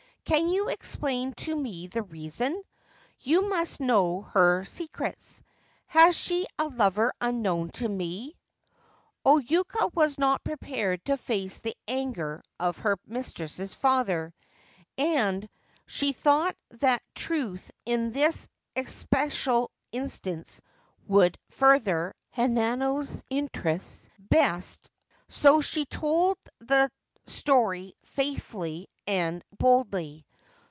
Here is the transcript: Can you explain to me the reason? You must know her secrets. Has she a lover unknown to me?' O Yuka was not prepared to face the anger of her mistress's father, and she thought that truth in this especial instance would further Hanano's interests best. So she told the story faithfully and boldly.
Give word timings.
Can 0.23 0.47
you 0.47 0.69
explain 0.69 1.33
to 1.43 1.53
me 1.53 1.87
the 1.87 2.03
reason? 2.03 2.63
You 3.19 3.49
must 3.49 3.81
know 3.81 4.21
her 4.21 4.63
secrets. 4.63 5.43
Has 5.87 6.15
she 6.17 6.45
a 6.57 6.69
lover 6.69 7.11
unknown 7.19 7.71
to 7.71 7.89
me?' 7.89 8.37
O 9.25 9.39
Yuka 9.41 9.93
was 9.93 10.17
not 10.17 10.41
prepared 10.45 11.03
to 11.05 11.17
face 11.17 11.59
the 11.59 11.75
anger 11.85 12.41
of 12.61 12.77
her 12.77 12.97
mistress's 13.05 13.73
father, 13.75 14.33
and 14.97 15.49
she 15.85 16.13
thought 16.13 16.55
that 16.79 17.03
truth 17.13 17.69
in 17.85 18.13
this 18.13 18.47
especial 18.77 19.69
instance 19.91 20.61
would 21.09 21.37
further 21.49 22.15
Hanano's 22.37 23.21
interests 23.29 24.09
best. 24.17 24.89
So 25.27 25.59
she 25.59 25.83
told 25.85 26.37
the 26.59 26.89
story 27.27 27.95
faithfully 28.03 28.87
and 29.07 29.43
boldly. 29.57 30.23